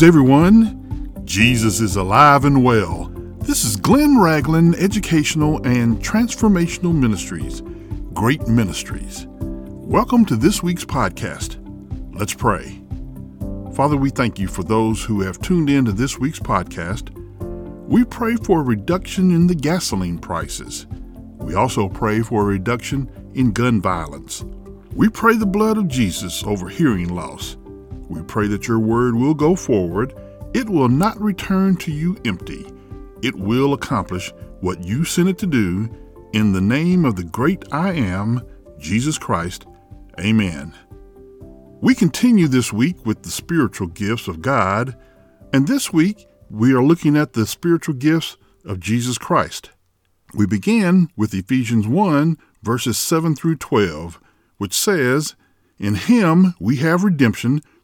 [0.00, 1.22] news, everyone!
[1.26, 3.10] Jesus is alive and well.
[3.40, 7.62] This is Glenn Ragland Educational and Transformational Ministries,
[8.14, 9.26] Great Ministries.
[9.28, 11.58] Welcome to this week's podcast.
[12.14, 12.80] Let's pray.
[13.74, 17.10] Father, we thank you for those who have tuned in to this week's podcast.
[17.86, 20.86] We pray for a reduction in the gasoline prices.
[21.40, 24.44] We also pray for a reduction in gun violence.
[24.94, 27.56] We pray the blood of Jesus over hearing loss.
[28.10, 30.14] We pray that your word will go forward.
[30.52, 32.66] It will not return to you empty.
[33.22, 35.88] It will accomplish what you sent it to do.
[36.32, 38.44] In the name of the great I am,
[38.80, 39.64] Jesus Christ.
[40.18, 40.74] Amen.
[41.80, 44.96] We continue this week with the spiritual gifts of God,
[45.52, 49.70] and this week we are looking at the spiritual gifts of Jesus Christ.
[50.34, 54.20] We begin with Ephesians 1, verses 7 through 12,
[54.58, 55.36] which says,
[55.78, 57.62] In him we have redemption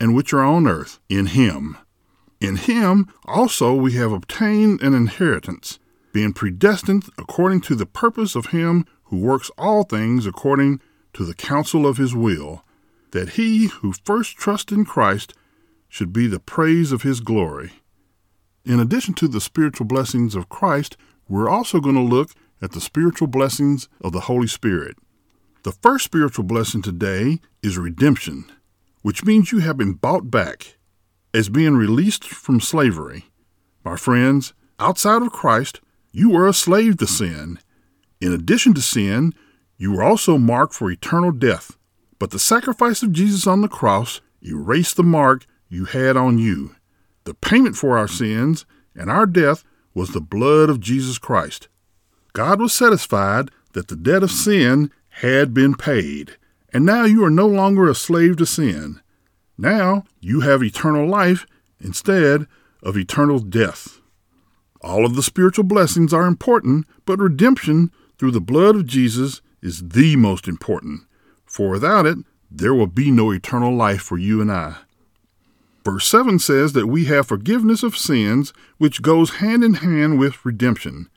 [0.00, 1.76] and which are on earth in him.
[2.40, 5.78] In him also we have obtained an inheritance,
[6.12, 10.80] being predestined according to the purpose of him who works all things according
[11.12, 12.64] to the counsel of his will,
[13.10, 15.34] that he who first trusts in Christ
[15.88, 17.72] should be the praise of his glory.
[18.64, 20.96] In addition to the spiritual blessings of Christ,
[21.28, 22.30] we're also going to look
[22.62, 24.96] at the spiritual blessings of the Holy Spirit.
[25.62, 28.50] The first spiritual blessing today is redemption
[29.02, 30.76] which means you have been bought back
[31.32, 33.26] as being released from slavery.
[33.84, 35.80] My friends, outside of Christ,
[36.12, 37.58] you were a slave to sin.
[38.20, 39.34] In addition to sin,
[39.78, 41.76] you were also marked for eternal death.
[42.18, 46.74] But the sacrifice of Jesus on the cross erased the mark you had on you.
[47.24, 51.68] The payment for our sins and our death was the blood of Jesus Christ.
[52.32, 56.36] God was satisfied that the debt of sin had been paid.
[56.72, 59.00] And now you are no longer a slave to sin.
[59.58, 61.46] Now you have eternal life
[61.80, 62.46] instead
[62.82, 64.00] of eternal death.
[64.80, 69.88] All of the spiritual blessings are important, but redemption through the blood of Jesus is
[69.88, 71.02] the most important.
[71.44, 72.18] For without it,
[72.50, 74.76] there will be no eternal life for you and I.
[75.84, 80.44] Verse 7 says that we have forgiveness of sins, which goes hand in hand with
[80.44, 81.08] redemption.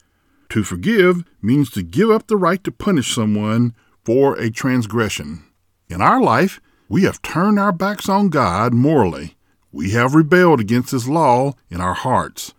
[0.49, 5.43] To forgive means to give up the right to punish someone for a transgression.
[5.89, 6.59] In our life,
[6.89, 9.35] we have turned our backs on God morally.
[9.71, 12.53] We have rebelled against His law in our hearts.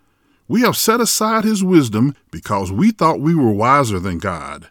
[0.49, 4.71] We have set aside His wisdom because we thought we were wiser than God.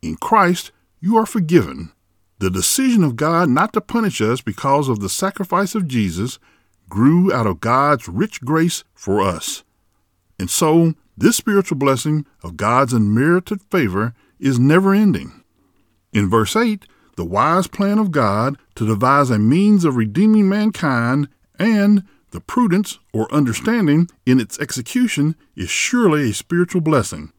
[0.00, 1.92] In Christ, you are forgiven.
[2.38, 6.38] The decision of God not to punish us because of the sacrifice of Jesus
[6.88, 9.62] grew out of God's rich grace for us.
[10.38, 15.41] And so, this spiritual blessing of God's unmerited favor is never ending.
[16.12, 16.86] In verse 8,
[17.16, 21.28] the wise plan of God to devise a means of redeeming mankind
[21.58, 27.32] and the prudence or understanding in its execution is surely a spiritual blessing.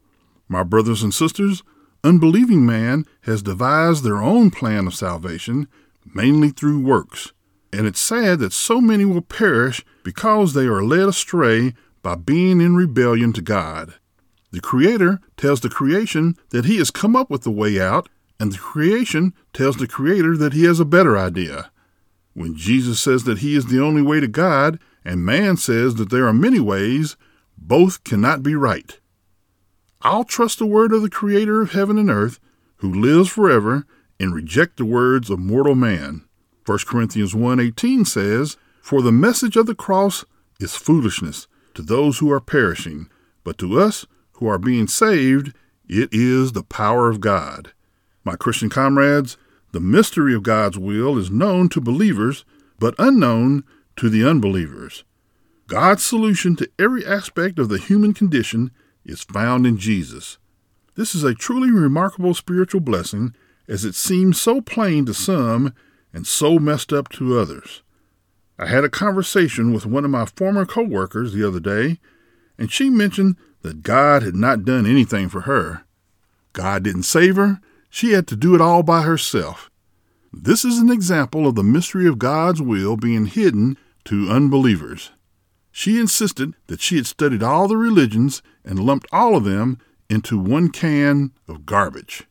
[0.47, 1.63] My brothers and sisters,
[2.03, 5.67] unbelieving man has devised their own plan of salvation,
[6.13, 7.31] mainly through works.
[7.72, 11.73] And it's sad that so many will perish because they are led astray
[12.03, 13.95] by being in rebellion to God.
[14.51, 18.09] The Creator tells the creation that He has come up with the way out
[18.43, 21.71] and the creation tells the Creator that he has a better idea.
[22.33, 26.09] When Jesus says that he is the only way to God, and man says that
[26.09, 27.15] there are many ways,
[27.57, 28.99] both cannot be right.
[30.01, 32.41] I'll trust the word of the Creator of heaven and earth,
[32.79, 33.85] who lives forever,
[34.19, 36.25] and reject the words of mortal man.
[36.66, 40.25] 1 Corinthians 1:18 says, "For the message of the cross
[40.59, 43.07] is foolishness to those who are perishing,
[43.46, 45.53] but to us who are being saved,
[45.87, 47.72] it is the power of God."
[48.23, 49.37] My Christian comrades,
[49.72, 52.46] the mystery of God's will is known to believers,
[52.79, 53.64] but unknown
[53.97, 55.03] to the unbelievers.
[55.67, 58.72] God's solution to every aspect of the human condition
[59.05, 60.37] is found in Jesus.
[60.96, 63.34] This is a truly remarkable spiritual blessing,
[63.67, 65.73] as it seems so plain to some
[66.14, 67.81] and so messed up to others.
[68.59, 71.99] I had a conversation with one of my former co-workers the other day,
[72.58, 75.84] and she mentioned that God had not done anything for her.
[76.52, 77.59] God didn't save her,
[77.93, 79.69] she had to do it all by herself.
[80.34, 85.11] This is an example of the mystery of God's will being hidden to unbelievers.
[85.72, 89.78] She insisted that she had studied all the religions and lumped all of them
[90.09, 92.23] into one can of garbage.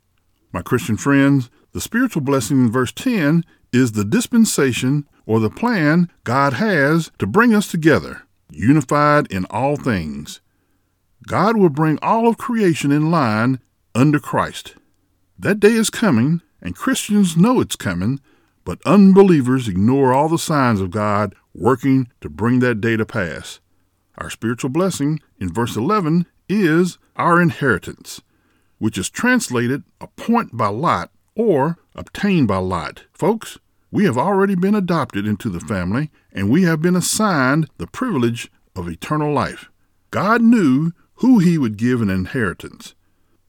[0.51, 6.11] My Christian friends, the spiritual blessing in verse 10 is the dispensation or the plan
[6.25, 10.41] God has to bring us together, unified in all things.
[11.29, 13.61] God will bring all of creation in line
[13.95, 14.75] under Christ.
[15.43, 18.21] That day is coming, and Christians know it's coming,
[18.65, 23.59] but unbelievers ignore all the signs of God working to bring that day to pass.
[24.19, 28.21] Our spiritual blessing in verse 11 is our inheritance,
[28.79, 33.03] which is translated appoint by lot or obtained by lot.
[33.13, 33.59] Folks,
[33.91, 38.49] we have already been adopted into the family and we have been assigned the privilege
[38.77, 39.71] of eternal life.
[40.13, 42.95] God knew who he would give an inheritance.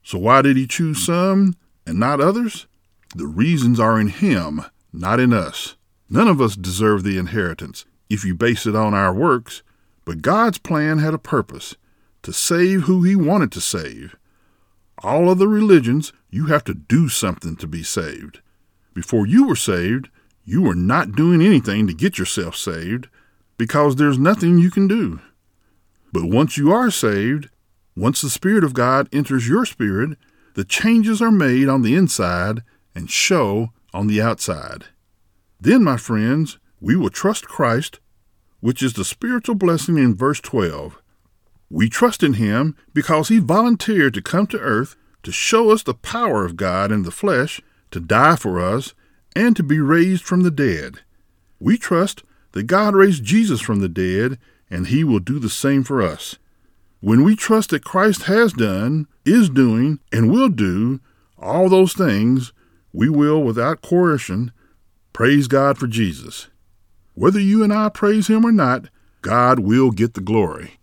[0.02, 1.54] So why did he choose some
[1.86, 2.68] and not others?
[3.16, 5.76] The reasons are in him, not in us.
[6.10, 9.64] None of us deserve the inheritance if you base it on our works,
[10.06, 11.76] but God's plan had a purpose
[12.24, 14.16] to save who he wanted to save.
[15.00, 18.42] All other religions, you have to do something to be saved.
[18.94, 20.10] Before you were saved,
[20.46, 23.08] you were not doing anything to get yourself saved
[23.58, 25.20] because there's nothing you can do.
[26.12, 27.50] But once you are saved,
[27.96, 30.18] once the Spirit of God enters your spirit,
[30.54, 32.62] the changes are made on the inside
[32.96, 34.86] and show on the outside.
[35.60, 38.00] Then, my friends, we will trust Christ,
[38.60, 41.02] which is the spiritual blessing in verse 12.
[41.70, 45.94] We trust in Him because He volunteered to come to earth to show us the
[45.94, 47.62] power of God in the flesh,
[47.92, 48.94] to die for us,
[49.36, 51.00] and to be raised from the dead.
[51.60, 54.38] We trust that God raised Jesus from the dead,
[54.70, 56.38] and he will do the same for us.
[57.04, 61.02] When we trust that Christ has done, is doing, and will do
[61.38, 62.54] all those things,
[62.94, 64.54] we will, without coercion,
[65.12, 66.48] praise God for Jesus.
[67.14, 68.88] Whether you and I praise him or not,
[69.22, 70.80] God will get the glory.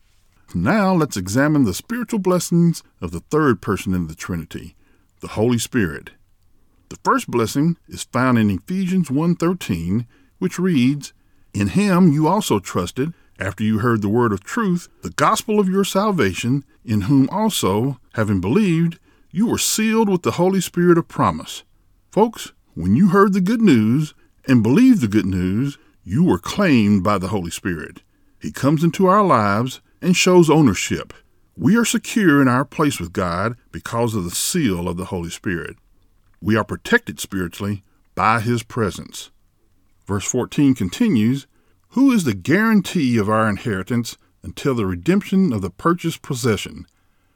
[0.55, 4.77] Now let's examine the spiritual blessings of the third person in the Trinity,
[5.21, 6.11] the Holy Spirit.
[6.91, 10.07] The first blessing is found in Ephesians 1:13,
[10.39, 11.15] which reads,
[11.55, 15.69] "In him you also trusted after you heard the word of truth, the gospel of
[15.69, 18.99] your salvation, in whom also, having believed,
[19.31, 21.65] you were sealed with the Holy Spirit of promise."
[22.13, 24.15] Folks, when you heard the good news
[24.47, 28.03] and believed the good news, you were claimed by the Holy Spirit.
[28.39, 31.13] He comes into our lives and shows ownership.
[31.57, 35.31] We are secure in our place with God because of the seal of the Holy
[35.31, 35.77] Spirit.
[36.41, 37.85] We are protected spiritually
[38.15, 39.31] by His presence.
[40.07, 41.47] Verse 14 continues
[41.95, 46.87] Who is the guarantee of our inheritance until the redemption of the purchased possession,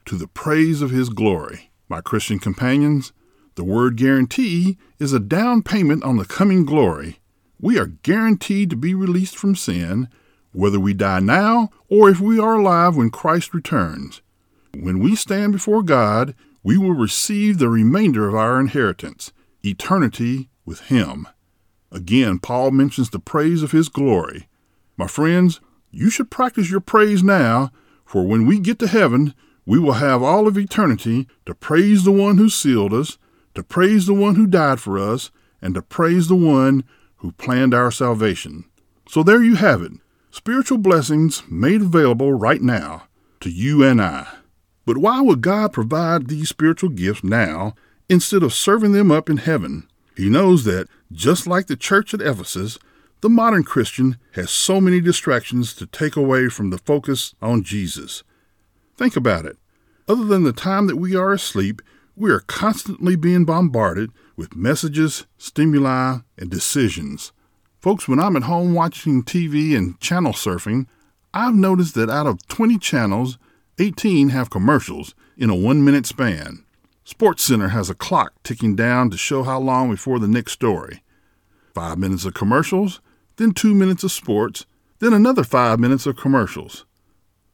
[0.05, 1.73] to the praise of His glory?
[1.89, 3.13] My Christian companions,
[3.57, 7.19] the word guarantee is a down payment on the coming glory.
[7.61, 10.09] We are guaranteed to be released from sin,
[10.53, 14.23] whether we die now or if we are alive when Christ returns.
[14.73, 19.33] When we stand before God, we will receive the remainder of our inheritance,
[19.65, 21.27] eternity with Him.
[21.95, 24.49] Again, Paul mentions the praise of His glory.
[24.97, 25.61] My friends,
[25.93, 27.71] you should practice your praise now,
[28.05, 29.33] for when we get to heaven,
[29.65, 33.17] we will have all of eternity to praise the one who sealed us,
[33.55, 35.31] to praise the one who died for us,
[35.63, 36.83] and to praise the one
[37.19, 38.65] who planned our salvation.
[39.09, 39.93] So there you have it
[40.33, 43.05] spiritual blessings made available right now
[43.39, 44.27] to you and I.
[44.85, 47.77] But why would God provide these spiritual gifts now
[48.09, 49.87] instead of serving them up in heaven?
[50.17, 52.79] He knows that, just like the church at Ephesus,
[53.21, 58.23] the modern Christian has so many distractions to take away from the focus on Jesus.
[58.97, 59.57] Think about it.
[60.07, 61.81] Other than the time that we are asleep,
[62.17, 67.33] we are constantly being bombarded with messages, stimuli, and decisions.
[67.81, 70.87] Folks, when I'm at home watching TV and channel surfing,
[71.33, 73.39] I've noticed that out of 20 channels,
[73.79, 76.64] 18 have commercials in a one minute span.
[77.07, 81.03] SportsCenter has a clock ticking down to show how long before the next story.
[81.75, 83.01] Five minutes of commercials,
[83.37, 84.65] then two minutes of sports,
[85.01, 86.87] then another five minutes of commercials.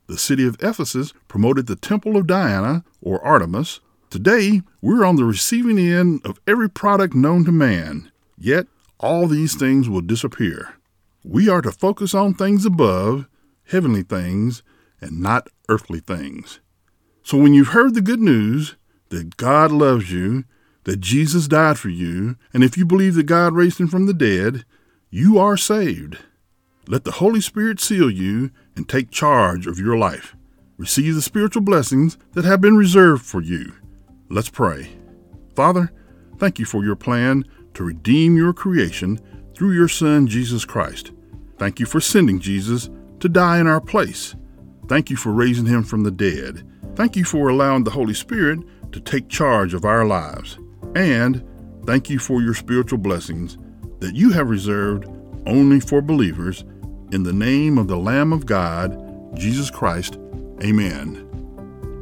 [0.06, 3.80] The city of Ephesus promoted the Temple of Diana, or Artemis.
[4.08, 8.10] Today, we're on the receiving end of every product known to man.
[8.38, 8.66] Yet,
[8.98, 10.74] all these things will disappear.
[11.24, 13.28] We are to focus on things above,
[13.64, 14.62] heavenly things,
[15.00, 16.60] and not earthly things.
[17.22, 18.76] So when you've heard the good news
[19.10, 20.44] that God loves you,
[20.84, 24.14] that Jesus died for you, and if you believe that God raised him from the
[24.14, 24.64] dead,
[25.10, 26.18] you are saved.
[26.88, 30.34] Let the Holy Spirit seal you and take charge of your life.
[30.78, 33.74] Receive the spiritual blessings that have been reserved for you.
[34.30, 34.88] Let's pray.
[35.54, 35.92] Father,
[36.38, 39.20] thank you for your plan to redeem your creation
[39.54, 41.12] through your Son, Jesus Christ.
[41.58, 42.88] Thank you for sending Jesus
[43.18, 44.34] to die in our place.
[44.88, 46.66] Thank you for raising him from the dead.
[46.94, 48.60] Thank you for allowing the Holy Spirit
[48.92, 50.58] to take charge of our lives.
[50.94, 51.44] And
[51.86, 53.56] thank you for your spiritual blessings
[54.00, 55.06] that you have reserved
[55.46, 56.64] only for believers.
[57.12, 60.18] In the name of the Lamb of God, Jesus Christ,
[60.62, 61.26] amen.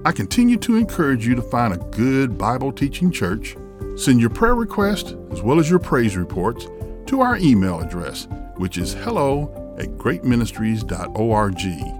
[0.04, 3.56] I continue to encourage you to find a good Bible teaching church.
[3.96, 6.66] Send your prayer request as well as your praise reports
[7.06, 11.97] to our email address, which is hello at greatministries.org.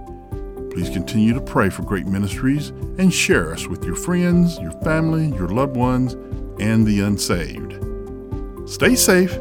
[0.71, 5.27] Please continue to pray for Great Ministries and share us with your friends, your family,
[5.29, 6.13] your loved ones,
[6.59, 7.75] and the unsaved.
[8.69, 9.37] Stay safe,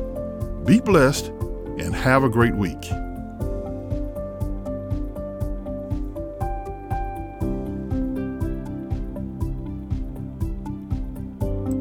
[0.64, 1.26] be blessed,
[1.78, 2.82] and have a great week.